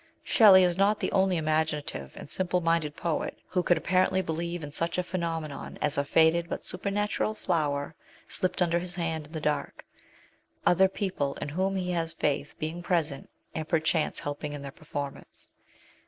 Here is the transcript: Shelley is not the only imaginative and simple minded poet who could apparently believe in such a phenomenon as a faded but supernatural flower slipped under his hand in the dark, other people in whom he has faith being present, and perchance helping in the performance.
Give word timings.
Shelley 0.23 0.63
is 0.63 0.79
not 0.79 0.99
the 0.99 1.11
only 1.11 1.37
imaginative 1.37 2.15
and 2.17 2.27
simple 2.27 2.59
minded 2.59 2.95
poet 2.97 3.37
who 3.47 3.61
could 3.61 3.77
apparently 3.77 4.23
believe 4.23 4.63
in 4.63 4.71
such 4.71 4.97
a 4.97 5.03
phenomenon 5.03 5.77
as 5.79 5.95
a 5.95 6.03
faded 6.03 6.49
but 6.49 6.63
supernatural 6.63 7.35
flower 7.35 7.93
slipped 8.27 8.63
under 8.63 8.79
his 8.79 8.95
hand 8.95 9.27
in 9.27 9.31
the 9.31 9.39
dark, 9.39 9.85
other 10.65 10.87
people 10.87 11.35
in 11.35 11.49
whom 11.49 11.75
he 11.75 11.91
has 11.91 12.13
faith 12.13 12.55
being 12.57 12.81
present, 12.81 13.29
and 13.53 13.69
perchance 13.69 14.17
helping 14.17 14.53
in 14.53 14.63
the 14.63 14.71
performance. 14.71 15.51